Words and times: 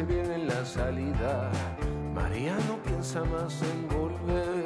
Bien 0.00 0.30
en 0.32 0.46
la 0.46 0.64
salida. 0.64 1.52
María 2.14 2.56
no 2.66 2.82
piensa 2.82 3.22
más 3.24 3.60
en 3.62 3.88
volver. 3.88 4.64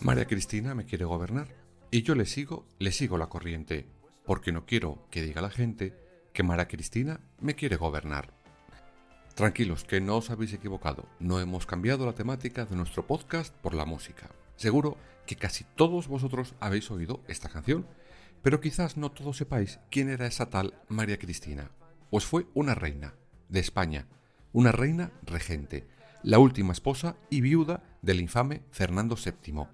María 0.00 0.26
Cristina 0.26 0.74
me 0.74 0.86
quiere 0.86 1.04
gobernar 1.04 1.48
y 1.90 2.02
yo 2.02 2.14
le 2.14 2.24
sigo, 2.24 2.66
le 2.78 2.90
sigo 2.90 3.18
la 3.18 3.28
corriente, 3.28 3.86
porque 4.24 4.52
no 4.52 4.64
quiero 4.64 5.06
que 5.10 5.22
diga 5.22 5.42
la 5.42 5.50
gente 5.50 5.94
que 6.32 6.42
María 6.42 6.68
Cristina 6.68 7.20
me 7.40 7.54
quiere 7.54 7.76
gobernar. 7.76 8.32
Tranquilos, 9.34 9.84
que 9.84 10.00
no 10.00 10.16
os 10.16 10.30
habéis 10.30 10.54
equivocado, 10.54 11.06
no 11.20 11.38
hemos 11.38 11.66
cambiado 11.66 12.06
la 12.06 12.14
temática 12.14 12.64
de 12.64 12.76
nuestro 12.76 13.06
podcast 13.06 13.54
por 13.56 13.74
la 13.74 13.84
música. 13.84 14.30
Seguro 14.56 14.96
que 15.26 15.36
casi 15.36 15.64
todos 15.76 16.08
vosotros 16.08 16.54
habéis 16.60 16.90
oído 16.90 17.22
esta 17.28 17.48
canción, 17.48 17.86
pero 18.42 18.60
quizás 18.60 18.96
no 18.96 19.10
todos 19.10 19.36
sepáis 19.36 19.80
quién 19.90 20.08
era 20.08 20.26
esa 20.26 20.48
tal 20.48 20.74
María 20.88 21.18
Cristina. 21.18 21.70
Pues 22.10 22.24
fue 22.24 22.46
una 22.54 22.74
reina 22.74 23.14
de 23.48 23.60
España, 23.60 24.06
una 24.52 24.72
reina 24.72 25.12
regente, 25.22 25.86
la 26.22 26.38
última 26.38 26.72
esposa 26.72 27.16
y 27.30 27.40
viuda 27.40 27.82
del 28.02 28.20
infame 28.20 28.62
Fernando 28.70 29.16
VII, 29.16 29.66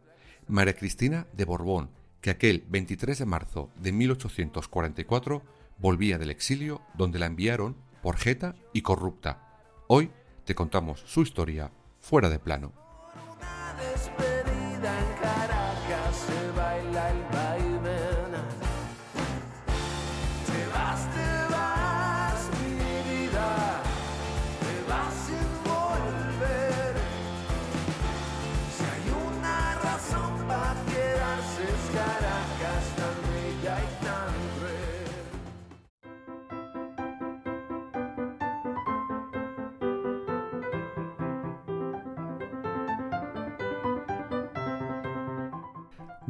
María 0.48 0.76
Cristina 0.76 1.26
de 1.32 1.44
Borbón, 1.44 1.90
que 2.20 2.30
aquel 2.30 2.64
23 2.68 3.18
de 3.18 3.26
marzo 3.26 3.70
de 3.76 3.92
1844 3.92 5.42
volvía 5.78 6.18
del 6.18 6.30
exilio 6.30 6.82
donde 6.94 7.18
la 7.18 7.26
enviaron 7.26 7.76
por 8.02 8.16
jeta 8.16 8.54
y 8.72 8.82
corrupta. 8.82 9.60
Hoy 9.86 10.10
te 10.44 10.54
contamos 10.54 11.02
su 11.06 11.22
historia 11.22 11.70
fuera 12.00 12.28
de 12.30 12.38
plano. 12.38 12.83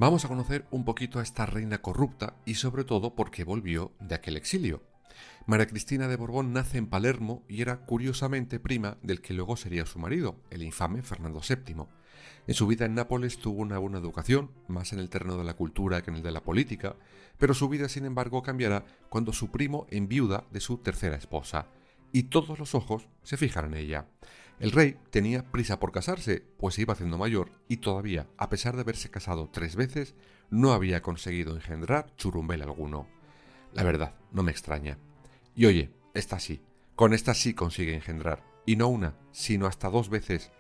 Vamos 0.05 0.23
a 0.27 0.29
conocer 0.29 0.67
un 0.71 0.85
poquito 0.85 1.19
a 1.19 1.23
esta 1.23 1.47
reina 1.47 1.81
corrupta 1.81 2.37
y 2.45 2.57
sobre 2.57 2.85
todo 2.85 3.15
porque 3.15 3.43
volvió 3.43 3.93
de 4.01 4.15
aquel 4.15 4.37
exilio. 4.37 4.83
María 5.47 5.67
Cristina 5.67 6.09
de 6.09 6.17
Borbón 6.17 6.53
nace 6.53 6.77
en 6.77 6.89
Palermo 6.89 7.43
y 7.49 7.63
era 7.63 7.87
curiosamente 7.87 8.61
prima 8.61 8.99
del 9.01 9.23
que 9.23 9.33
luego 9.33 9.57
sería 9.57 9.87
su 9.87 9.99
marido, 9.99 10.37
el 10.51 10.63
infame 10.63 11.01
Fernando 11.03 11.41
VII. 11.41 11.87
En 12.47 12.55
su 12.55 12.67
vida 12.67 12.85
en 12.85 12.95
Nápoles 12.95 13.39
tuvo 13.39 13.63
una 13.63 13.79
buena 13.79 13.97
educación, 13.97 14.51
más 14.69 14.93
en 14.93 14.99
el 14.99 15.09
terreno 15.09 15.39
de 15.39 15.45
la 15.45 15.57
cultura 15.57 16.03
que 16.03 16.11
en 16.11 16.19
el 16.19 16.23
de 16.23 16.33
la 16.33 16.43
política, 16.43 16.97
pero 17.39 17.55
su 17.55 17.71
vida 17.71 17.89
sin 17.89 18.05
embargo 18.05 18.43
cambiará 18.43 18.85
cuando 19.09 19.33
su 19.33 19.51
primo 19.51 19.87
enviuda 19.89 20.45
de 20.51 20.61
su 20.61 20.77
tercera 20.77 21.17
esposa, 21.17 21.69
y 22.13 22.25
todos 22.25 22.59
los 22.59 22.75
ojos 22.75 23.09
se 23.23 23.39
fijan 23.39 23.73
en 23.73 23.75
ella. 23.79 24.07
El 24.61 24.71
rey 24.71 24.97
tenía 25.11 25.51
prisa 25.51 25.81
por 25.81 25.91
casarse, 25.91 26.45
pues 26.59 26.77
se 26.77 26.83
iba 26.83 26.93
haciendo 26.93 27.19
mayor 27.19 27.51
y 27.69 27.79
todavía, 27.79 28.29
a 28.39 28.49
pesar 28.49 28.77
de 28.77 28.83
haberse 28.83 29.11
casado 29.11 29.51
tres 29.51 29.75
veces, 29.75 30.15
no 30.51 30.73
había 30.73 31.03
conseguido 31.03 31.55
engendrar 31.57 32.15
churumbel 32.17 32.63
alguno. 32.63 33.09
La 33.73 33.83
verdad, 33.83 34.15
no 34.31 34.43
me 34.43 34.53
extraña. 34.53 34.99
Y 35.57 35.67
oye, 35.67 35.91
esta 36.15 36.39
sí, 36.39 36.63
con 36.95 37.13
esta 37.13 37.35
sí 37.35 37.55
consigue 37.55 37.95
engendrar, 37.95 38.45
y 38.65 38.77
no 38.77 38.89
una, 38.89 39.17
sino 39.33 39.67
hasta 39.67 39.91
dos 39.91 40.09
veces. 40.09 40.53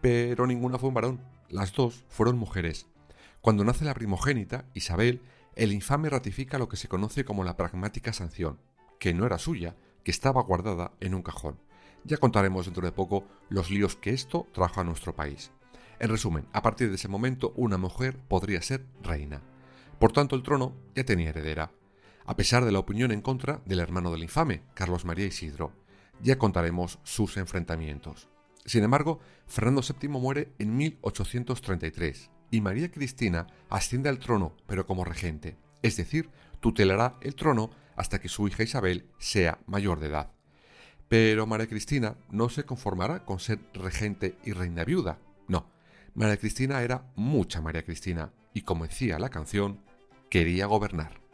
Pero 0.00 0.46
ninguna 0.46 0.78
fue 0.78 0.88
un 0.88 0.94
varón, 0.94 1.20
las 1.50 1.74
dos 1.74 2.04
fueron 2.08 2.38
mujeres. 2.38 2.86
Cuando 3.42 3.64
nace 3.64 3.84
la 3.84 3.94
primogénita, 3.94 4.64
Isabel, 4.72 5.20
el 5.54 5.72
infame 5.72 6.08
ratifica 6.08 6.58
lo 6.58 6.68
que 6.68 6.76
se 6.76 6.88
conoce 6.88 7.24
como 7.24 7.44
la 7.44 7.56
pragmática 7.56 8.12
sanción, 8.12 8.58
que 8.98 9.12
no 9.12 9.26
era 9.26 9.38
suya, 9.38 9.76
que 10.02 10.10
estaba 10.10 10.42
guardada 10.42 10.92
en 11.00 11.14
un 11.14 11.22
cajón. 11.22 11.58
Ya 12.04 12.16
contaremos 12.16 12.66
dentro 12.66 12.84
de 12.84 12.92
poco 12.92 13.24
los 13.48 13.70
líos 13.70 13.96
que 13.96 14.10
esto 14.10 14.46
trajo 14.52 14.80
a 14.80 14.84
nuestro 14.84 15.14
país. 15.14 15.50
En 15.98 16.10
resumen, 16.10 16.46
a 16.52 16.62
partir 16.62 16.88
de 16.88 16.94
ese 16.94 17.08
momento 17.08 17.52
una 17.56 17.76
mujer 17.76 18.18
podría 18.28 18.62
ser 18.62 18.86
reina. 19.02 19.42
Por 19.98 20.12
tanto, 20.12 20.36
el 20.36 20.42
trono 20.42 20.74
ya 20.94 21.04
tenía 21.04 21.30
heredera, 21.30 21.72
a 22.24 22.36
pesar 22.36 22.64
de 22.64 22.72
la 22.72 22.78
opinión 22.78 23.10
en 23.10 23.22
contra 23.22 23.62
del 23.64 23.80
hermano 23.80 24.12
del 24.12 24.22
infame, 24.22 24.62
Carlos 24.74 25.04
María 25.04 25.26
Isidro. 25.26 25.72
Ya 26.20 26.38
contaremos 26.38 26.98
sus 27.02 27.36
enfrentamientos. 27.36 28.28
Sin 28.64 28.84
embargo, 28.84 29.20
Fernando 29.46 29.80
VII 29.80 30.08
muere 30.10 30.52
en 30.58 30.76
1833 30.76 32.30
y 32.50 32.60
María 32.60 32.90
Cristina 32.90 33.46
asciende 33.70 34.08
al 34.08 34.18
trono, 34.18 34.54
pero 34.66 34.86
como 34.86 35.04
regente, 35.04 35.56
es 35.82 35.96
decir, 35.96 36.30
tutelará 36.60 37.16
el 37.22 37.34
trono 37.34 37.70
hasta 37.96 38.20
que 38.20 38.28
su 38.28 38.46
hija 38.46 38.62
Isabel 38.62 39.06
sea 39.18 39.58
mayor 39.66 39.98
de 39.98 40.08
edad. 40.08 40.32
Pero 41.08 41.46
María 41.46 41.66
Cristina 41.66 42.16
no 42.30 42.48
se 42.48 42.64
conformará 42.64 43.24
con 43.24 43.40
ser 43.40 43.60
regente 43.72 44.36
y 44.44 44.52
reina 44.52 44.84
viuda. 44.84 45.18
No, 45.48 45.70
María 46.14 46.36
Cristina 46.36 46.82
era 46.82 47.10
mucha 47.16 47.60
María 47.60 47.84
Cristina 47.84 48.32
y 48.52 48.62
como 48.62 48.86
decía 48.86 49.18
la 49.18 49.30
canción, 49.30 49.80
quería 50.30 50.66
gobernar. 50.66 51.27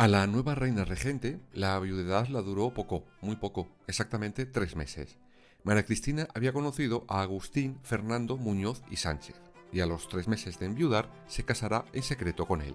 A 0.00 0.08
la 0.08 0.26
nueva 0.26 0.54
reina 0.54 0.86
regente, 0.86 1.38
la 1.52 1.78
viudedad 1.78 2.26
la 2.28 2.40
duró 2.40 2.72
poco, 2.72 3.04
muy 3.20 3.36
poco, 3.36 3.68
exactamente 3.86 4.46
tres 4.46 4.74
meses. 4.74 5.18
María 5.62 5.84
Cristina 5.84 6.26
había 6.34 6.54
conocido 6.54 7.04
a 7.06 7.20
Agustín 7.20 7.78
Fernando 7.82 8.38
Muñoz 8.38 8.82
y 8.90 8.96
Sánchez, 8.96 9.36
y 9.70 9.80
a 9.80 9.86
los 9.86 10.08
tres 10.08 10.26
meses 10.26 10.58
de 10.58 10.64
enviudar 10.64 11.12
se 11.26 11.44
casará 11.44 11.84
en 11.92 12.02
secreto 12.02 12.46
con 12.46 12.62
él. 12.62 12.74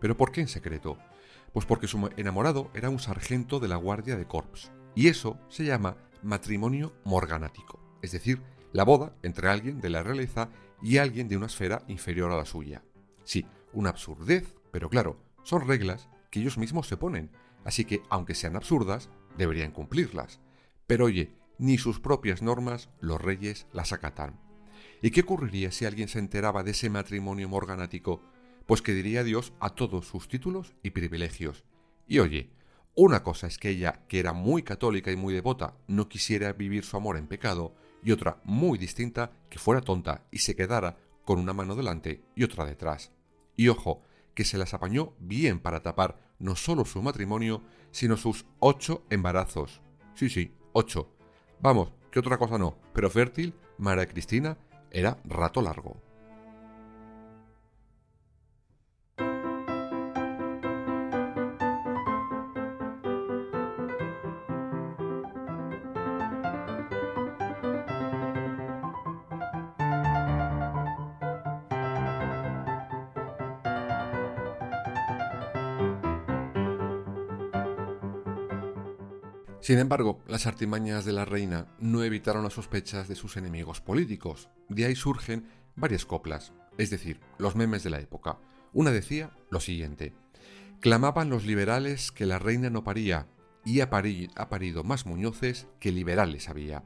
¿Pero 0.00 0.16
por 0.16 0.32
qué 0.32 0.40
en 0.40 0.48
secreto? 0.48 0.96
Pues 1.52 1.66
porque 1.66 1.86
su 1.86 2.08
enamorado 2.16 2.70
era 2.72 2.88
un 2.88 3.00
sargento 3.00 3.60
de 3.60 3.68
la 3.68 3.76
Guardia 3.76 4.16
de 4.16 4.26
Corps, 4.26 4.72
y 4.94 5.08
eso 5.08 5.38
se 5.50 5.66
llama 5.66 5.98
matrimonio 6.22 6.94
morganático, 7.04 7.80
es 8.00 8.12
decir, 8.12 8.40
la 8.72 8.84
boda 8.84 9.14
entre 9.22 9.50
alguien 9.50 9.82
de 9.82 9.90
la 9.90 10.02
realeza 10.02 10.48
y 10.80 10.96
alguien 10.96 11.28
de 11.28 11.36
una 11.36 11.48
esfera 11.48 11.82
inferior 11.86 12.32
a 12.32 12.38
la 12.38 12.46
suya. 12.46 12.82
Sí, 13.24 13.44
una 13.74 13.90
absurdez, 13.90 14.54
pero 14.70 14.88
claro, 14.88 15.20
son 15.42 15.68
reglas 15.68 16.08
que 16.32 16.40
ellos 16.40 16.58
mismos 16.58 16.88
se 16.88 16.96
ponen, 16.96 17.30
así 17.64 17.84
que, 17.84 18.02
aunque 18.08 18.34
sean 18.34 18.56
absurdas, 18.56 19.10
deberían 19.36 19.70
cumplirlas. 19.70 20.40
Pero 20.88 21.04
oye, 21.04 21.30
ni 21.58 21.76
sus 21.78 22.00
propias 22.00 22.42
normas 22.42 22.88
los 23.00 23.20
reyes 23.20 23.66
las 23.72 23.92
acatan. 23.92 24.40
¿Y 25.02 25.10
qué 25.10 25.20
ocurriría 25.20 25.70
si 25.70 25.84
alguien 25.84 26.08
se 26.08 26.18
enteraba 26.18 26.62
de 26.62 26.70
ese 26.70 26.88
matrimonio 26.88 27.48
morganático? 27.48 28.22
Pues 28.66 28.80
que 28.80 28.94
diría 28.94 29.20
adiós 29.20 29.52
a 29.60 29.70
todos 29.70 30.06
sus 30.06 30.26
títulos 30.26 30.74
y 30.82 30.90
privilegios. 30.90 31.64
Y 32.08 32.18
oye, 32.18 32.50
una 32.94 33.22
cosa 33.22 33.46
es 33.46 33.58
que 33.58 33.68
ella, 33.68 34.04
que 34.08 34.18
era 34.18 34.32
muy 34.32 34.62
católica 34.62 35.12
y 35.12 35.16
muy 35.16 35.34
devota, 35.34 35.76
no 35.86 36.08
quisiera 36.08 36.52
vivir 36.54 36.84
su 36.84 36.96
amor 36.96 37.18
en 37.18 37.26
pecado, 37.26 37.74
y 38.02 38.10
otra 38.10 38.40
muy 38.44 38.78
distinta, 38.78 39.32
que 39.50 39.58
fuera 39.58 39.82
tonta 39.82 40.26
y 40.30 40.38
se 40.38 40.56
quedara 40.56 40.96
con 41.24 41.38
una 41.38 41.52
mano 41.52 41.76
delante 41.76 42.24
y 42.34 42.42
otra 42.42 42.64
detrás. 42.64 43.12
Y 43.54 43.68
ojo, 43.68 44.02
que 44.34 44.44
se 44.44 44.58
las 44.58 44.74
apañó 44.74 45.14
bien 45.18 45.60
para 45.60 45.82
tapar 45.82 46.18
no 46.38 46.56
solo 46.56 46.84
su 46.84 47.02
matrimonio, 47.02 47.62
sino 47.90 48.16
sus 48.16 48.46
ocho 48.58 49.04
embarazos. 49.10 49.80
Sí, 50.14 50.28
sí, 50.28 50.54
ocho. 50.72 51.10
Vamos, 51.60 51.92
que 52.10 52.18
otra 52.18 52.38
cosa 52.38 52.58
no, 52.58 52.76
pero 52.92 53.10
fértil, 53.10 53.54
María 53.78 54.06
Cristina 54.06 54.58
era 54.90 55.18
rato 55.24 55.62
largo. 55.62 55.96
Sin 79.72 79.78
embargo, 79.78 80.20
las 80.28 80.46
artimañas 80.46 81.06
de 81.06 81.14
la 81.14 81.24
reina 81.24 81.66
no 81.78 82.04
evitaron 82.04 82.44
las 82.44 82.52
sospechas 82.52 83.08
de 83.08 83.14
sus 83.14 83.38
enemigos 83.38 83.80
políticos. 83.80 84.50
De 84.68 84.84
ahí 84.84 84.94
surgen 84.94 85.48
varias 85.76 86.04
coplas, 86.04 86.52
es 86.76 86.90
decir, 86.90 87.20
los 87.38 87.56
memes 87.56 87.82
de 87.82 87.88
la 87.88 87.98
época. 87.98 88.38
Una 88.74 88.90
decía 88.90 89.30
lo 89.48 89.60
siguiente. 89.60 90.12
Clamaban 90.80 91.30
los 91.30 91.46
liberales 91.46 92.12
que 92.12 92.26
la 92.26 92.38
reina 92.38 92.68
no 92.68 92.84
paría 92.84 93.28
y 93.64 93.80
ha, 93.80 93.88
parido 93.88 94.84
más 94.84 95.06
muñoces 95.06 95.68
que 95.80 95.90
liberales 95.90 96.50
había. 96.50 96.84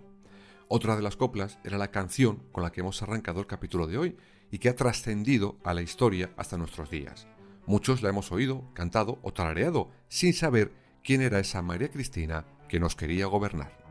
Otra 0.68 0.94
de 0.94 1.02
las 1.02 1.16
coplas 1.16 1.58
era 1.64 1.78
la 1.78 1.90
canción 1.90 2.44
con 2.52 2.62
la 2.62 2.70
que 2.70 2.82
hemos 2.82 3.02
arrancado 3.02 3.40
el 3.40 3.48
capítulo 3.48 3.88
de 3.88 3.98
hoy 3.98 4.16
y 4.52 4.58
que 4.58 4.68
ha 4.68 4.76
trascendido 4.76 5.58
a 5.64 5.74
la 5.74 5.82
historia 5.82 6.32
hasta 6.36 6.56
nuestros 6.56 6.88
días. 6.88 7.26
Muchos 7.66 8.02
la 8.02 8.10
hemos 8.10 8.30
oído, 8.30 8.72
cantado 8.74 9.18
o 9.22 9.32
tarareado 9.32 9.90
sin 10.06 10.34
saber 10.34 10.72
quién 11.02 11.20
era 11.20 11.40
esa 11.40 11.62
María 11.62 11.90
Cristina 11.90 12.44
que 12.68 12.80
nos 12.80 12.96
quería 12.96 13.26
gobernar. 13.26 13.85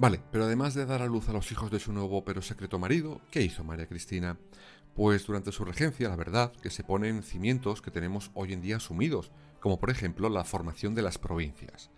Vale, 0.00 0.22
pero 0.32 0.44
además 0.44 0.72
de 0.72 0.86
dar 0.86 1.02
a 1.02 1.06
luz 1.06 1.28
a 1.28 1.34
los 1.34 1.52
hijos 1.52 1.70
de 1.70 1.78
su 1.78 1.92
nuevo 1.92 2.24
pero 2.24 2.40
secreto 2.40 2.78
marido, 2.78 3.20
¿qué 3.30 3.42
hizo 3.42 3.64
María 3.64 3.86
Cristina? 3.86 4.38
Pues 4.94 5.26
durante 5.26 5.52
su 5.52 5.62
regencia, 5.62 6.08
la 6.08 6.16
verdad, 6.16 6.54
que 6.62 6.70
se 6.70 6.82
ponen 6.82 7.22
cimientos 7.22 7.82
que 7.82 7.90
tenemos 7.90 8.30
hoy 8.32 8.54
en 8.54 8.62
día 8.62 8.76
asumidos, 8.76 9.30
como 9.60 9.78
por 9.78 9.90
ejemplo 9.90 10.30
la 10.30 10.44
formación 10.44 10.94
de 10.94 11.02
las 11.02 11.18
provincias. 11.18 11.90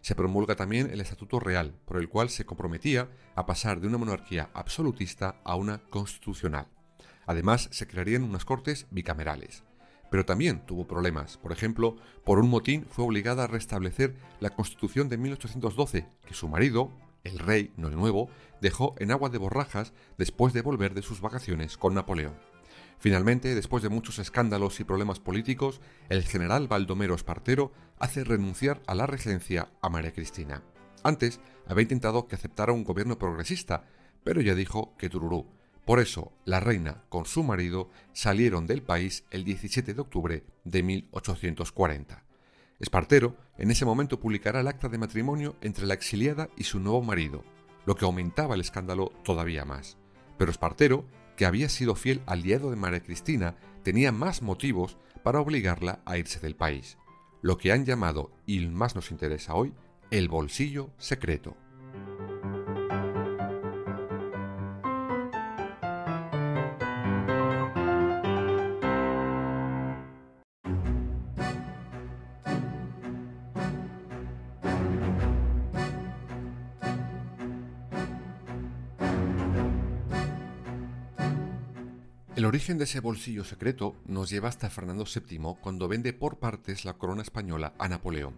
Se 0.00 0.14
promulga 0.14 0.56
también 0.56 0.88
el 0.90 1.02
Estatuto 1.02 1.38
Real, 1.38 1.74
por 1.84 1.98
el 1.98 2.08
cual 2.08 2.30
se 2.30 2.46
comprometía 2.46 3.10
a 3.34 3.44
pasar 3.44 3.78
de 3.82 3.88
una 3.88 3.98
monarquía 3.98 4.48
absolutista 4.54 5.42
a 5.44 5.54
una 5.56 5.82
constitucional. 5.90 6.66
Además, 7.26 7.68
se 7.72 7.86
crearían 7.86 8.22
unas 8.22 8.46
cortes 8.46 8.86
bicamerales. 8.90 9.64
Pero 10.10 10.24
también 10.24 10.64
tuvo 10.64 10.86
problemas. 10.86 11.36
Por 11.36 11.52
ejemplo, 11.52 11.96
por 12.24 12.38
un 12.38 12.48
motín 12.48 12.86
fue 12.88 13.04
obligada 13.04 13.44
a 13.44 13.48
restablecer 13.48 14.16
la 14.40 14.48
Constitución 14.48 15.10
de 15.10 15.18
1812, 15.18 16.08
que 16.24 16.34
su 16.34 16.48
marido, 16.48 16.90
el 17.24 17.38
rey, 17.38 17.72
no 17.76 17.88
el 17.88 17.96
nuevo, 17.96 18.28
dejó 18.60 18.94
en 18.98 19.10
agua 19.10 19.28
de 19.28 19.38
borrajas 19.38 19.92
después 20.18 20.52
de 20.52 20.62
volver 20.62 20.94
de 20.94 21.02
sus 21.02 21.20
vacaciones 21.20 21.76
con 21.76 21.94
Napoleón. 21.94 22.34
Finalmente, 22.98 23.54
después 23.54 23.82
de 23.82 23.88
muchos 23.88 24.18
escándalos 24.18 24.78
y 24.78 24.84
problemas 24.84 25.20
políticos, 25.20 25.80
el 26.10 26.24
general 26.24 26.68
Baldomero 26.68 27.14
Espartero 27.14 27.72
hace 27.98 28.24
renunciar 28.24 28.82
a 28.86 28.94
la 28.94 29.06
regencia 29.06 29.70
a 29.80 29.88
María 29.88 30.12
Cristina. 30.12 30.62
Antes 31.02 31.40
había 31.66 31.82
intentado 31.82 32.28
que 32.28 32.34
aceptara 32.34 32.72
un 32.72 32.84
gobierno 32.84 33.18
progresista, 33.18 33.84
pero 34.22 34.42
ya 34.42 34.54
dijo 34.54 34.94
que 34.98 35.08
tururú. 35.08 35.46
Por 35.86 35.98
eso, 35.98 36.32
la 36.44 36.60
reina 36.60 37.04
con 37.08 37.24
su 37.24 37.42
marido 37.42 37.88
salieron 38.12 38.66
del 38.66 38.82
país 38.82 39.24
el 39.30 39.44
17 39.44 39.94
de 39.94 40.00
octubre 40.00 40.44
de 40.64 40.82
1840. 40.82 42.29
Espartero 42.80 43.36
en 43.58 43.70
ese 43.70 43.84
momento 43.84 44.18
publicará 44.18 44.60
el 44.60 44.68
acta 44.68 44.88
de 44.88 44.96
matrimonio 44.96 45.54
entre 45.60 45.86
la 45.86 45.94
exiliada 45.94 46.48
y 46.56 46.64
su 46.64 46.80
nuevo 46.80 47.02
marido, 47.02 47.44
lo 47.84 47.94
que 47.94 48.06
aumentaba 48.06 48.54
el 48.54 48.62
escándalo 48.62 49.12
todavía 49.22 49.66
más. 49.66 49.98
Pero 50.38 50.50
Espartero, 50.50 51.04
que 51.36 51.44
había 51.44 51.68
sido 51.68 51.94
fiel 51.94 52.22
aliado 52.24 52.70
de 52.70 52.76
María 52.76 53.02
Cristina, 53.02 53.56
tenía 53.82 54.12
más 54.12 54.40
motivos 54.40 54.96
para 55.22 55.40
obligarla 55.40 56.00
a 56.06 56.16
irse 56.16 56.40
del 56.40 56.56
país, 56.56 56.96
lo 57.42 57.58
que 57.58 57.70
han 57.70 57.84
llamado, 57.84 58.30
y 58.46 58.66
más 58.66 58.94
nos 58.94 59.10
interesa 59.10 59.54
hoy, 59.54 59.74
el 60.10 60.28
bolsillo 60.28 60.90
secreto. 60.96 61.56
El 82.40 82.46
origen 82.46 82.78
de 82.78 82.84
ese 82.84 83.00
bolsillo 83.00 83.44
secreto 83.44 83.94
nos 84.06 84.30
lleva 84.30 84.48
hasta 84.48 84.70
Fernando 84.70 85.04
VII 85.04 85.56
cuando 85.60 85.88
vende 85.88 86.14
por 86.14 86.38
partes 86.38 86.86
la 86.86 86.94
corona 86.94 87.20
española 87.20 87.74
a 87.78 87.86
Napoleón. 87.86 88.34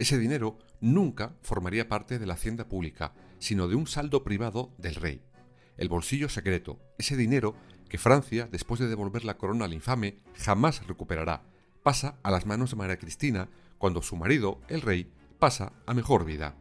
Ese 0.00 0.18
dinero 0.18 0.58
nunca 0.80 1.36
formaría 1.42 1.88
parte 1.88 2.18
de 2.18 2.26
la 2.26 2.34
hacienda 2.34 2.66
pública, 2.68 3.14
sino 3.38 3.68
de 3.68 3.76
un 3.76 3.86
saldo 3.86 4.24
privado 4.24 4.74
del 4.78 4.96
rey. 4.96 5.22
El 5.76 5.88
bolsillo 5.88 6.28
secreto, 6.28 6.80
ese 6.98 7.16
dinero 7.16 7.54
que 7.88 7.98
Francia, 7.98 8.48
después 8.50 8.80
de 8.80 8.88
devolver 8.88 9.24
la 9.24 9.38
corona 9.38 9.66
al 9.66 9.74
infame, 9.74 10.18
jamás 10.34 10.84
recuperará, 10.88 11.44
pasa 11.84 12.18
a 12.24 12.32
las 12.32 12.46
manos 12.46 12.70
de 12.70 12.76
María 12.78 12.98
Cristina 12.98 13.48
cuando 13.78 14.02
su 14.02 14.16
marido, 14.16 14.60
el 14.66 14.82
rey, 14.82 15.12
pasa 15.38 15.72
a 15.86 15.94
mejor 15.94 16.24
vida. 16.24 16.56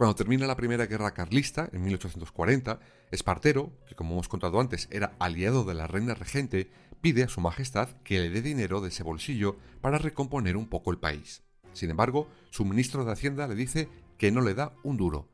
Cuando 0.00 0.14
termina 0.14 0.46
la 0.46 0.56
Primera 0.56 0.86
Guerra 0.86 1.12
Carlista, 1.12 1.68
en 1.74 1.82
1840, 1.82 2.80
Espartero, 3.10 3.70
que 3.86 3.94
como 3.94 4.14
hemos 4.14 4.28
contado 4.28 4.58
antes 4.58 4.88
era 4.90 5.14
aliado 5.18 5.62
de 5.62 5.74
la 5.74 5.86
reina 5.86 6.14
regente, 6.14 6.70
pide 7.02 7.22
a 7.22 7.28
su 7.28 7.42
majestad 7.42 7.90
que 8.02 8.18
le 8.18 8.30
dé 8.30 8.40
dinero 8.40 8.80
de 8.80 8.88
ese 8.88 9.02
bolsillo 9.02 9.58
para 9.82 9.98
recomponer 9.98 10.56
un 10.56 10.70
poco 10.70 10.90
el 10.90 10.96
país. 10.96 11.42
Sin 11.74 11.90
embargo, 11.90 12.30
su 12.48 12.64
ministro 12.64 13.04
de 13.04 13.12
Hacienda 13.12 13.46
le 13.46 13.54
dice 13.54 13.90
que 14.16 14.32
no 14.32 14.40
le 14.40 14.54
da 14.54 14.72
un 14.84 14.96
duro. 14.96 15.28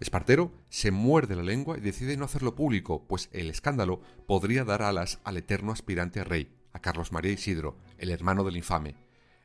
Espartero 0.00 0.50
se 0.68 0.90
muerde 0.90 1.36
la 1.36 1.44
lengua 1.44 1.78
y 1.78 1.80
decide 1.80 2.16
no 2.16 2.24
hacerlo 2.24 2.56
público, 2.56 3.06
pues 3.06 3.28
el 3.30 3.48
escándalo 3.48 4.00
podría 4.26 4.64
dar 4.64 4.82
alas 4.82 5.20
al 5.22 5.36
eterno 5.36 5.70
aspirante 5.70 6.24
rey, 6.24 6.52
a 6.72 6.80
Carlos 6.80 7.12
María 7.12 7.30
Isidro, 7.30 7.76
el 7.98 8.10
hermano 8.10 8.42
del 8.42 8.56
infame. 8.56 8.96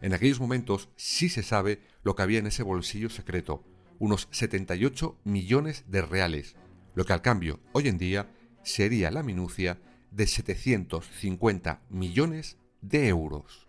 En 0.02 0.16
aquellos 0.16 0.40
momentos 0.40 0.90
sí 0.96 1.30
se 1.30 1.44
sabe 1.44 1.80
lo 2.02 2.16
que 2.16 2.24
había 2.24 2.40
en 2.40 2.48
ese 2.48 2.64
bolsillo 2.64 3.12
secreto, 3.12 3.64
unos 4.00 4.28
78 4.32 5.18
millones 5.24 5.86
de 5.88 6.02
reales, 6.02 6.56
lo 6.96 7.06
que 7.06 7.14
al 7.14 7.22
cambio 7.22 7.60
hoy 7.72 7.88
en 7.88 7.98
día 7.98 8.30
sería 8.64 9.12
la 9.12 9.24
minucia 9.24 9.80
de 10.12 10.28
750 10.28 11.82
millones 11.90 12.58
de 12.82 13.08
euros. 13.08 13.68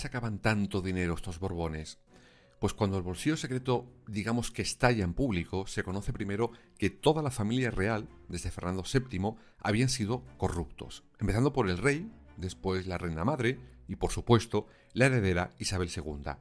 Sacaban 0.00 0.38
tanto 0.38 0.80
dinero 0.80 1.14
estos 1.14 1.38
Borbones? 1.38 1.98
Pues 2.58 2.74
cuando 2.74 2.98
el 2.98 3.02
bolsillo 3.02 3.36
secreto, 3.36 3.90
digamos 4.06 4.50
que 4.50 4.62
estalla 4.62 5.04
en 5.04 5.14
público, 5.14 5.66
se 5.66 5.82
conoce 5.82 6.12
primero 6.12 6.52
que 6.76 6.90
toda 6.90 7.22
la 7.22 7.30
familia 7.30 7.70
real, 7.70 8.08
desde 8.28 8.50
Fernando 8.50 8.82
VII, 8.82 9.34
habían 9.58 9.88
sido 9.88 10.24
corruptos, 10.36 11.04
empezando 11.18 11.52
por 11.52 11.70
el 11.70 11.78
rey, 11.78 12.12
después 12.36 12.86
la 12.86 12.98
reina 12.98 13.24
madre 13.24 13.58
y, 13.88 13.96
por 13.96 14.10
supuesto, 14.10 14.66
la 14.92 15.06
heredera 15.06 15.54
Isabel 15.58 15.90
II. 15.94 16.32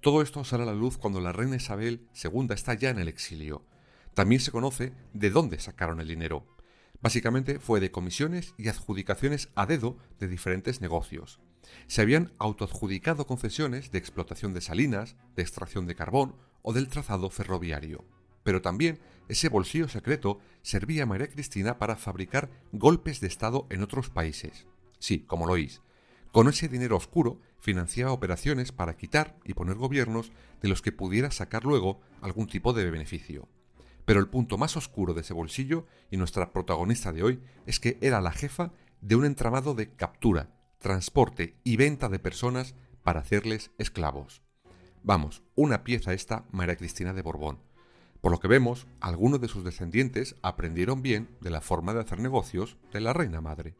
Todo 0.00 0.22
esto 0.22 0.42
sale 0.44 0.64
a 0.64 0.66
la 0.66 0.74
luz 0.74 0.96
cuando 0.96 1.20
la 1.20 1.32
reina 1.32 1.56
Isabel 1.56 2.08
II 2.20 2.48
está 2.50 2.74
ya 2.74 2.90
en 2.90 2.98
el 2.98 3.08
exilio. 3.08 3.64
También 4.14 4.40
se 4.40 4.50
conoce 4.50 4.92
de 5.12 5.30
dónde 5.30 5.60
sacaron 5.60 6.00
el 6.00 6.08
dinero. 6.08 6.46
Básicamente 7.00 7.58
fue 7.58 7.80
de 7.80 7.90
comisiones 7.90 8.54
y 8.58 8.68
adjudicaciones 8.68 9.50
a 9.54 9.66
dedo 9.66 9.98
de 10.18 10.28
diferentes 10.28 10.80
negocios. 10.80 11.40
Se 11.86 12.02
habían 12.02 12.32
autoadjudicado 12.38 13.26
concesiones 13.26 13.90
de 13.90 13.98
explotación 13.98 14.54
de 14.54 14.60
salinas, 14.60 15.16
de 15.36 15.42
extracción 15.42 15.86
de 15.86 15.94
carbón 15.94 16.36
o 16.62 16.72
del 16.72 16.88
trazado 16.88 17.30
ferroviario. 17.30 18.04
Pero 18.42 18.62
también 18.62 19.00
ese 19.28 19.48
bolsillo 19.48 19.88
secreto 19.88 20.40
servía 20.62 21.04
a 21.04 21.06
María 21.06 21.28
Cristina 21.28 21.78
para 21.78 21.96
fabricar 21.96 22.50
golpes 22.72 23.20
de 23.20 23.28
Estado 23.28 23.66
en 23.70 23.82
otros 23.82 24.10
países. 24.10 24.66
Sí, 24.98 25.20
como 25.20 25.46
lo 25.46 25.52
oís. 25.52 25.82
Con 26.32 26.48
ese 26.48 26.68
dinero 26.68 26.96
oscuro 26.96 27.40
financiaba 27.58 28.12
operaciones 28.12 28.72
para 28.72 28.96
quitar 28.96 29.36
y 29.44 29.54
poner 29.54 29.76
gobiernos 29.76 30.32
de 30.62 30.68
los 30.68 30.82
que 30.82 30.92
pudiera 30.92 31.30
sacar 31.30 31.64
luego 31.64 32.00
algún 32.20 32.46
tipo 32.46 32.72
de 32.72 32.90
beneficio. 32.90 33.48
Pero 34.04 34.20
el 34.20 34.28
punto 34.28 34.58
más 34.58 34.76
oscuro 34.76 35.14
de 35.14 35.20
ese 35.20 35.34
bolsillo, 35.34 35.86
y 36.10 36.16
nuestra 36.16 36.52
protagonista 36.52 37.12
de 37.12 37.22
hoy, 37.22 37.40
es 37.66 37.80
que 37.80 37.98
era 38.00 38.20
la 38.20 38.32
jefa 38.32 38.72
de 39.00 39.16
un 39.16 39.24
entramado 39.24 39.74
de 39.74 39.90
captura, 39.90 40.50
transporte 40.80 41.54
y 41.62 41.76
venta 41.76 42.08
de 42.08 42.18
personas 42.18 42.74
para 43.02 43.20
hacerles 43.20 43.70
esclavos. 43.78 44.42
Vamos, 45.02 45.42
una 45.54 45.84
pieza 45.84 46.12
esta 46.12 46.44
María 46.50 46.76
Cristina 46.76 47.12
de 47.12 47.22
Borbón. 47.22 47.58
Por 48.20 48.32
lo 48.32 48.40
que 48.40 48.48
vemos, 48.48 48.86
algunos 49.00 49.40
de 49.40 49.48
sus 49.48 49.64
descendientes 49.64 50.36
aprendieron 50.42 51.00
bien 51.00 51.28
de 51.40 51.50
la 51.50 51.60
forma 51.60 51.94
de 51.94 52.00
hacer 52.00 52.18
negocios 52.18 52.76
de 52.92 53.00
la 53.00 53.12
reina 53.12 53.40
madre. 53.40 53.76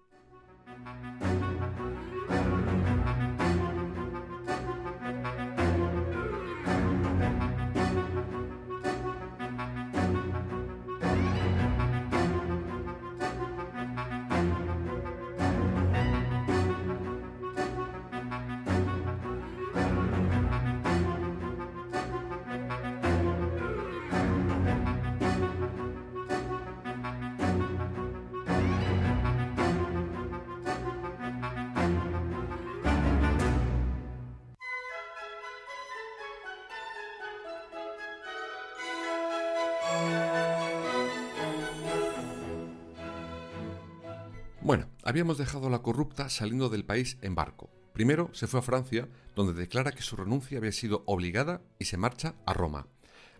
Habíamos 45.10 45.38
dejado 45.38 45.66
a 45.66 45.70
la 45.70 45.82
corrupta 45.82 46.28
saliendo 46.28 46.68
del 46.68 46.84
país 46.84 47.18
en 47.20 47.34
barco. 47.34 47.68
Primero 47.92 48.30
se 48.32 48.46
fue 48.46 48.60
a 48.60 48.62
Francia, 48.62 49.08
donde 49.34 49.54
declara 49.54 49.90
que 49.90 50.02
su 50.02 50.14
renuncia 50.14 50.58
había 50.58 50.70
sido 50.70 51.02
obligada 51.04 51.62
y 51.80 51.86
se 51.86 51.96
marcha 51.96 52.36
a 52.46 52.52
Roma. 52.52 52.86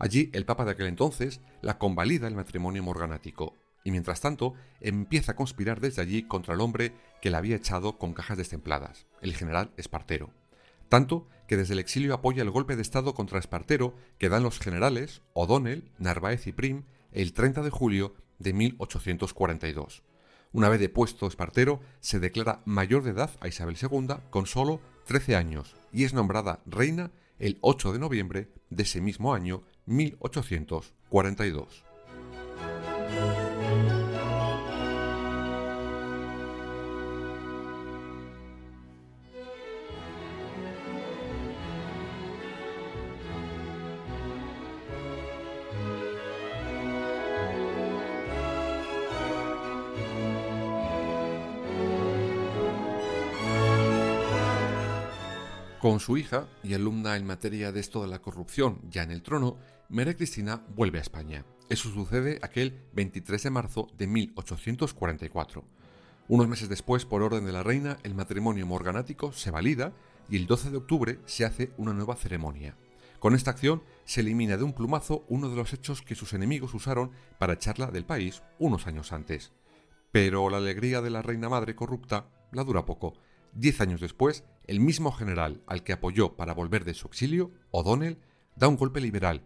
Allí 0.00 0.30
el 0.32 0.44
Papa 0.44 0.64
de 0.64 0.72
aquel 0.72 0.88
entonces 0.88 1.40
la 1.62 1.78
convalida 1.78 2.26
el 2.26 2.34
matrimonio 2.34 2.82
morganático, 2.82 3.54
y 3.84 3.92
mientras 3.92 4.20
tanto 4.20 4.54
empieza 4.80 5.32
a 5.32 5.36
conspirar 5.36 5.80
desde 5.80 6.02
allí 6.02 6.24
contra 6.24 6.54
el 6.54 6.60
hombre 6.60 6.92
que 7.22 7.30
la 7.30 7.38
había 7.38 7.54
echado 7.54 7.98
con 7.98 8.14
cajas 8.14 8.36
destempladas, 8.36 9.06
el 9.22 9.36
general 9.36 9.70
Espartero. 9.76 10.30
Tanto 10.88 11.28
que 11.46 11.56
desde 11.56 11.74
el 11.74 11.78
exilio 11.78 12.14
apoya 12.14 12.42
el 12.42 12.50
golpe 12.50 12.74
de 12.74 12.82
Estado 12.82 13.14
contra 13.14 13.38
Espartero 13.38 13.94
que 14.18 14.28
dan 14.28 14.42
los 14.42 14.58
generales 14.58 15.22
O'Donnell, 15.34 15.92
Narváez 15.98 16.48
y 16.48 16.52
Prim 16.52 16.82
el 17.12 17.32
30 17.32 17.62
de 17.62 17.70
julio 17.70 18.16
de 18.40 18.54
1842. 18.54 20.02
Una 20.52 20.68
vez 20.68 20.80
depuesto 20.80 21.28
Espartero, 21.28 21.80
se 22.00 22.18
declara 22.18 22.60
mayor 22.64 23.04
de 23.04 23.10
edad 23.10 23.30
a 23.40 23.46
Isabel 23.46 23.76
II 23.80 24.16
con 24.30 24.46
solo 24.46 24.80
13 25.06 25.36
años 25.36 25.76
y 25.92 26.02
es 26.04 26.12
nombrada 26.12 26.60
reina 26.66 27.12
el 27.38 27.58
8 27.60 27.92
de 27.92 28.00
noviembre 28.00 28.48
de 28.68 28.82
ese 28.82 29.00
mismo 29.00 29.32
año 29.32 29.62
1842. 29.86 31.89
Con 55.90 55.98
su 55.98 56.16
hija 56.16 56.46
y 56.62 56.74
alumna 56.74 57.16
en 57.16 57.26
materia 57.26 57.72
de 57.72 57.80
esto 57.80 58.00
de 58.00 58.06
la 58.06 58.22
corrupción 58.22 58.80
ya 58.88 59.02
en 59.02 59.10
el 59.10 59.24
trono, 59.24 59.56
María 59.88 60.14
Cristina 60.14 60.64
vuelve 60.76 60.98
a 60.98 61.02
España. 61.02 61.44
Eso 61.68 61.90
sucede 61.90 62.38
aquel 62.42 62.84
23 62.92 63.42
de 63.42 63.50
marzo 63.50 63.88
de 63.98 64.06
1844. 64.06 65.64
Unos 66.28 66.46
meses 66.46 66.68
después, 66.68 67.04
por 67.04 67.22
orden 67.22 67.44
de 67.44 67.50
la 67.50 67.64
reina, 67.64 67.98
el 68.04 68.14
matrimonio 68.14 68.68
morganático 68.68 69.32
se 69.32 69.50
valida 69.50 69.92
y 70.28 70.36
el 70.36 70.46
12 70.46 70.70
de 70.70 70.76
octubre 70.76 71.18
se 71.24 71.44
hace 71.44 71.72
una 71.76 71.92
nueva 71.92 72.14
ceremonia. 72.14 72.76
Con 73.18 73.34
esta 73.34 73.50
acción 73.50 73.82
se 74.04 74.20
elimina 74.20 74.56
de 74.56 74.62
un 74.62 74.74
plumazo 74.74 75.24
uno 75.26 75.48
de 75.48 75.56
los 75.56 75.72
hechos 75.72 76.02
que 76.02 76.14
sus 76.14 76.34
enemigos 76.34 76.72
usaron 76.72 77.10
para 77.40 77.54
echarla 77.54 77.90
del 77.90 78.04
país 78.04 78.44
unos 78.60 78.86
años 78.86 79.10
antes. 79.12 79.50
Pero 80.12 80.50
la 80.50 80.58
alegría 80.58 81.02
de 81.02 81.10
la 81.10 81.22
reina 81.22 81.48
madre 81.48 81.74
corrupta 81.74 82.28
la 82.52 82.62
dura 82.62 82.86
poco. 82.86 83.14
Diez 83.52 83.80
años 83.80 84.00
después, 84.00 84.44
el 84.70 84.78
mismo 84.78 85.10
general 85.10 85.60
al 85.66 85.82
que 85.82 85.92
apoyó 85.92 86.36
para 86.36 86.54
volver 86.54 86.84
de 86.84 86.94
su 86.94 87.08
exilio, 87.08 87.50
O'Donnell, 87.72 88.18
da 88.54 88.68
un 88.68 88.76
golpe 88.76 89.00
liberal, 89.00 89.42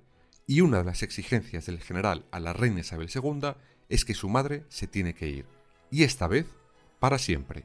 y 0.47 0.61
una 0.61 0.81
de 0.81 0.85
las 0.85 1.03
exigencias 1.03 1.65
del 1.65 1.81
general 1.81 2.27
a 2.31 2.41
la 2.41 2.53
reina 2.53 2.81
Isabel 2.81 3.09
II 3.09 3.55
es 3.89 4.05
que 4.05 4.13
su 4.13 4.29
madre 4.29 4.65
se 4.69 4.87
tiene 4.87 5.15
que 5.15 5.29
ir, 5.29 5.47
y 5.91 6.03
esta 6.03 6.27
vez 6.29 6.45
para 7.01 7.17
siempre. 7.17 7.65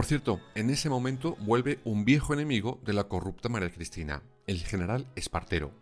Por 0.00 0.06
cierto, 0.06 0.40
en 0.54 0.70
ese 0.70 0.88
momento 0.88 1.36
vuelve 1.40 1.78
un 1.84 2.06
viejo 2.06 2.32
enemigo 2.32 2.80
de 2.86 2.94
la 2.94 3.04
corrupta 3.04 3.50
María 3.50 3.70
Cristina, 3.70 4.22
el 4.46 4.60
general 4.60 5.06
Espartero. 5.14 5.72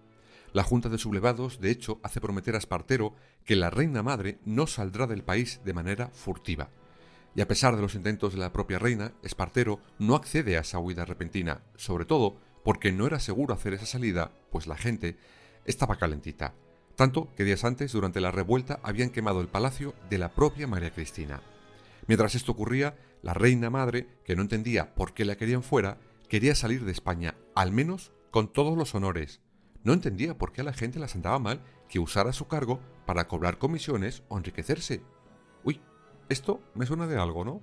La 0.52 0.64
Junta 0.64 0.88
de 0.88 0.98
Sublevados, 0.98 1.60
de 1.60 1.70
hecho, 1.70 2.00
hace 2.02 2.20
prometer 2.20 2.56
a 2.56 2.58
Espartero 2.58 3.14
que 3.44 3.54
la 3.54 3.70
reina 3.70 4.02
madre 4.02 4.40
no 4.44 4.66
saldrá 4.66 5.06
del 5.06 5.22
país 5.22 5.60
de 5.64 5.72
manera 5.72 6.08
furtiva. 6.08 6.68
Y 7.37 7.42
a 7.42 7.46
pesar 7.46 7.76
de 7.76 7.82
los 7.82 7.94
intentos 7.94 8.32
de 8.32 8.40
la 8.40 8.52
propia 8.52 8.80
reina, 8.80 9.12
Espartero 9.22 9.78
no 10.00 10.16
accede 10.16 10.56
a 10.56 10.62
esa 10.62 10.80
huida 10.80 11.04
repentina, 11.04 11.62
sobre 11.76 12.04
todo 12.04 12.38
porque 12.64 12.90
no 12.90 13.06
era 13.06 13.20
seguro 13.20 13.54
hacer 13.54 13.75
esa 13.75 13.87
salida, 13.87 14.32
pues 14.50 14.66
la 14.66 14.76
gente 14.76 15.16
estaba 15.64 15.94
calentita. 15.94 16.54
Tanto 16.96 17.32
que 17.37 17.44
días 17.44 17.62
antes, 17.62 17.92
durante 17.92 18.20
la 18.20 18.32
revuelta, 18.32 18.80
habían 18.82 19.10
quemado 19.10 19.40
el 19.40 19.46
palacio 19.46 19.94
de 20.10 20.18
la 20.18 20.32
propia 20.32 20.66
María 20.66 20.90
Cristina. 20.90 21.40
Mientras 22.08 22.34
esto 22.34 22.52
ocurría, 22.52 22.96
la 23.22 23.34
reina 23.34 23.70
madre, 23.70 24.08
que 24.24 24.34
no 24.34 24.42
entendía 24.42 24.94
por 24.94 25.14
qué 25.14 25.24
la 25.24 25.36
querían 25.36 25.62
fuera, 25.62 25.98
quería 26.28 26.54
salir 26.54 26.84
de 26.84 26.92
España, 26.92 27.36
al 27.54 27.70
menos 27.70 28.12
con 28.30 28.52
todos 28.52 28.76
los 28.76 28.94
honores. 28.94 29.40
No 29.84 29.92
entendía 29.92 30.36
por 30.36 30.52
qué 30.52 30.62
a 30.62 30.64
la 30.64 30.72
gente 30.72 30.98
la 30.98 31.06
sentaba 31.06 31.38
mal 31.38 31.62
que 31.88 31.98
usara 31.98 32.32
su 32.32 32.48
cargo 32.48 32.80
para 33.06 33.28
cobrar 33.28 33.58
comisiones 33.58 34.22
o 34.28 34.38
enriquecerse. 34.38 35.02
Uy, 35.64 35.80
esto 36.28 36.62
me 36.74 36.86
suena 36.86 37.06
de 37.06 37.18
algo, 37.18 37.44
¿no? 37.44 37.62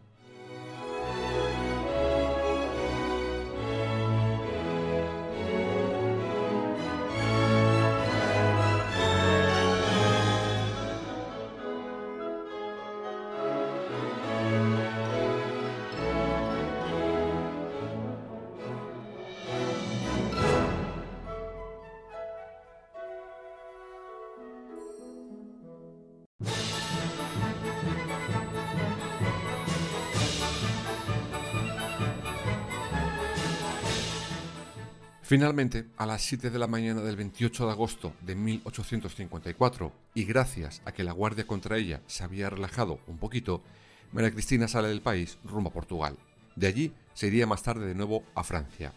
Finalmente, 35.27 35.87
a 35.97 36.05
las 36.05 36.21
7 36.21 36.51
de 36.51 36.59
la 36.59 36.67
mañana 36.67 37.01
del 37.01 37.15
28 37.15 37.65
de 37.65 37.71
agosto 37.71 38.13
de 38.21 38.35
1854, 38.35 39.91
y 40.13 40.23
gracias 40.23 40.83
a 40.85 40.91
que 40.91 41.03
la 41.03 41.13
guardia 41.13 41.47
contra 41.47 41.79
ella 41.79 42.03
se 42.05 42.23
había 42.23 42.47
relajado 42.47 42.99
un 43.07 43.17
poquito, 43.17 43.63
María 44.11 44.29
Cristina 44.29 44.67
sale 44.67 44.87
del 44.87 45.01
país 45.01 45.39
rumbo 45.43 45.71
a 45.71 45.73
Portugal. 45.73 46.15
De 46.55 46.67
allí 46.67 46.93
se 47.15 47.25
iría 47.25 47.47
más 47.47 47.63
tarde 47.63 47.87
de 47.87 47.95
nuevo 47.95 48.23
a 48.35 48.43
Francia. 48.43 48.93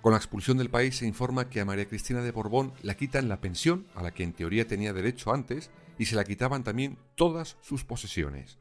Con 0.00 0.12
la 0.12 0.18
expulsión 0.18 0.56
del 0.56 0.70
país 0.70 0.96
se 0.96 1.06
informa 1.06 1.50
que 1.50 1.60
a 1.60 1.66
María 1.66 1.86
Cristina 1.86 2.22
de 2.22 2.32
Borbón 2.32 2.72
la 2.82 2.94
quitan 2.94 3.28
la 3.28 3.42
pensión 3.42 3.86
a 3.94 4.02
la 4.02 4.12
que 4.12 4.22
en 4.22 4.32
teoría 4.32 4.66
tenía 4.66 4.94
derecho 4.94 5.30
antes 5.30 5.68
y 5.98 6.06
se 6.06 6.16
la 6.16 6.24
quitaban 6.24 6.64
también 6.64 6.96
todas 7.16 7.58
sus 7.60 7.84
posesiones. 7.84 8.56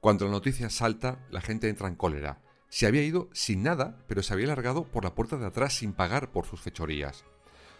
Cuando 0.00 0.24
la 0.24 0.32
noticia 0.32 0.70
salta, 0.70 1.20
la 1.30 1.40
gente 1.40 1.68
entra 1.68 1.86
en 1.86 1.94
cólera. 1.94 2.40
Se 2.72 2.86
había 2.86 3.02
ido 3.02 3.28
sin 3.34 3.62
nada, 3.62 3.98
pero 4.06 4.22
se 4.22 4.32
había 4.32 4.46
largado 4.46 4.84
por 4.84 5.04
la 5.04 5.14
puerta 5.14 5.36
de 5.36 5.44
atrás 5.44 5.74
sin 5.74 5.92
pagar 5.92 6.32
por 6.32 6.46
sus 6.46 6.62
fechorías. 6.62 7.26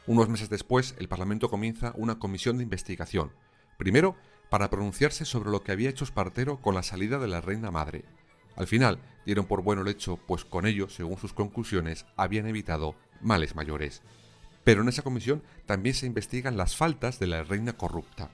Unos 0.07 0.29
meses 0.29 0.51
después, 0.51 0.95
el 0.99 1.09
Parlamento 1.09 1.49
comienza 1.49 1.95
una 1.97 2.19
comisión 2.19 2.59
de 2.59 2.65
investigación. 2.65 3.33
Primero, 3.79 4.17
para 4.51 4.69
pronunciarse 4.69 5.25
sobre 5.25 5.51
lo 5.51 5.63
que 5.63 5.73
había 5.73 5.89
hecho 5.89 6.05
Espartero 6.05 6.61
con 6.61 6.75
la 6.75 6.83
salida 6.83 7.19
de 7.19 7.27
la 7.27 7.41
reina 7.41 7.71
madre. 7.71 8.05
Al 8.55 8.67
final, 8.67 8.99
dieron 9.25 9.47
por 9.47 9.63
bueno 9.63 9.81
el 9.81 9.89
hecho, 9.89 10.19
pues 10.29 10.45
con 10.45 10.67
ello, 10.67 10.91
según 10.91 11.17
sus 11.17 11.33
conclusiones, 11.33 12.05
habían 12.19 12.47
evitado 12.47 12.95
males 13.23 13.57
mayores. 13.57 14.03
Pero 14.63 14.83
en 14.83 14.91
esa 14.91 15.01
comisión 15.01 15.43
también 15.65 15.95
se 15.95 16.05
investigan 16.05 16.59
las 16.59 16.77
faltas 16.77 17.19
de 17.19 17.29
la 17.29 17.45
reina 17.45 17.73
corrupta. 17.79 18.29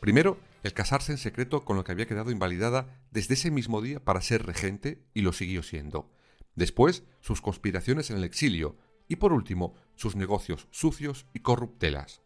Primero, 0.00 0.36
el 0.64 0.72
casarse 0.72 1.12
en 1.12 1.18
secreto 1.18 1.64
con 1.64 1.76
lo 1.76 1.84
que 1.84 1.92
había 1.92 2.06
quedado 2.06 2.30
invalidada 2.30 2.98
desde 3.10 3.34
ese 3.34 3.50
mismo 3.50 3.82
día 3.82 4.02
para 4.02 4.22
ser 4.22 4.46
regente 4.46 5.04
y 5.12 5.20
lo 5.20 5.34
siguió 5.34 5.62
siendo. 5.62 6.10
Después, 6.56 7.04
sus 7.20 7.42
conspiraciones 7.42 8.10
en 8.10 8.16
el 8.16 8.24
exilio 8.24 8.78
y 9.06 9.16
por 9.16 9.34
último, 9.34 9.74
sus 9.94 10.16
negocios 10.16 10.66
sucios 10.70 11.26
y 11.34 11.40
corruptelas. 11.40 12.22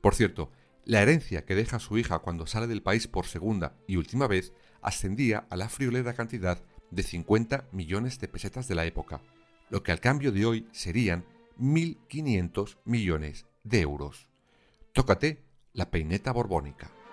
Por 0.00 0.14
cierto, 0.14 0.52
la 0.84 1.02
herencia 1.02 1.44
que 1.44 1.56
deja 1.56 1.80
su 1.80 1.98
hija 1.98 2.20
cuando 2.20 2.46
sale 2.46 2.68
del 2.68 2.82
país 2.82 3.08
por 3.08 3.26
segunda 3.26 3.74
y 3.88 3.96
última 3.96 4.28
vez 4.28 4.52
ascendía 4.80 5.46
a 5.50 5.56
la 5.56 5.68
friolera 5.68 6.14
cantidad 6.14 6.62
de 6.92 7.02
50 7.02 7.70
millones 7.72 8.20
de 8.20 8.28
pesetas 8.28 8.68
de 8.68 8.76
la 8.76 8.84
época, 8.84 9.20
lo 9.68 9.82
que 9.82 9.90
al 9.90 9.98
cambio 9.98 10.30
de 10.30 10.46
hoy 10.46 10.68
serían 10.70 11.24
1.500 11.58 12.76
millones 12.84 13.46
de 13.64 13.80
euros. 13.80 14.28
Tócate 14.92 15.42
la 15.72 15.90
peineta 15.90 16.30
borbónica. 16.30 17.03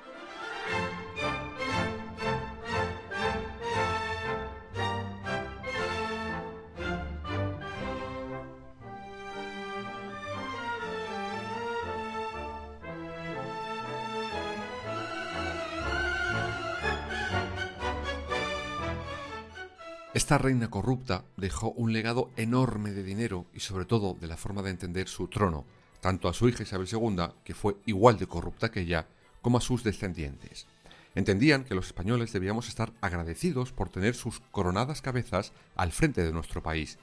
Esta 20.32 20.44
reina 20.46 20.70
corrupta 20.70 21.26
dejó 21.36 21.72
un 21.72 21.92
legado 21.92 22.30
enorme 22.38 22.92
de 22.92 23.04
dinero 23.04 23.48
y 23.54 23.60
sobre 23.60 23.84
todo 23.84 24.14
de 24.14 24.28
la 24.28 24.38
forma 24.38 24.62
de 24.62 24.70
entender 24.70 25.10
su 25.10 25.28
trono, 25.28 25.66
tanto 26.00 26.30
a 26.30 26.34
su 26.34 26.48
hija 26.48 26.64
Isabel 26.64 26.88
II, 26.90 27.34
que 27.44 27.54
fue 27.54 27.76
igual 27.86 28.18
de 28.18 28.28
corrupta 28.28 28.72
que 28.72 28.80
ella, 28.80 29.08
como 29.42 29.58
a 29.58 29.60
sus 29.60 29.84
descendientes. 29.84 30.68
Entendían 31.16 31.66
que 31.66 31.76
los 31.76 31.88
españoles 31.88 32.32
debíamos 32.32 32.70
estar 32.70 32.94
agradecidos 33.02 33.74
por 33.74 33.89
tener 33.89 34.15
sus 34.15 34.39
coronadas 34.52 35.02
cabezas 35.02 35.52
al 35.76 35.91
frente 35.91 36.24
de 36.24 36.32
nuestro 36.32 36.63
país, 36.63 36.98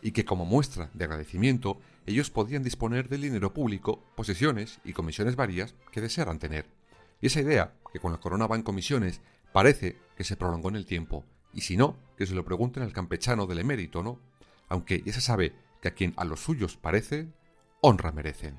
y 0.00 0.12
que 0.12 0.24
como 0.24 0.44
muestra 0.44 0.88
de 0.94 1.04
agradecimiento 1.04 1.80
ellos 2.06 2.30
podían 2.30 2.62
disponer 2.62 3.08
del 3.08 3.22
dinero 3.22 3.52
público, 3.52 4.04
posesiones 4.14 4.78
y 4.84 4.92
comisiones 4.92 5.34
varias 5.34 5.74
que 5.90 6.00
desearan 6.00 6.38
tener. 6.38 6.66
Y 7.20 7.26
esa 7.26 7.40
idea, 7.40 7.72
que 7.92 7.98
con 7.98 8.12
la 8.12 8.20
corona 8.20 8.46
va 8.46 8.54
en 8.54 8.62
comisiones, 8.62 9.20
parece 9.52 9.96
que 10.16 10.22
se 10.22 10.36
prolongó 10.36 10.68
en 10.68 10.76
el 10.76 10.86
tiempo, 10.86 11.24
y 11.52 11.62
si 11.62 11.76
no, 11.76 11.96
que 12.16 12.26
se 12.26 12.34
lo 12.34 12.44
pregunten 12.44 12.82
al 12.82 12.92
campechano 12.92 13.46
del 13.46 13.60
emérito, 13.60 14.02
¿no? 14.02 14.20
Aunque 14.68 15.02
ya 15.02 15.12
se 15.12 15.20
sabe 15.20 15.54
que 15.80 15.88
a 15.88 15.94
quien 15.94 16.14
a 16.16 16.24
los 16.24 16.40
suyos 16.40 16.76
parece, 16.76 17.28
honra 17.80 18.12
merecen. 18.12 18.58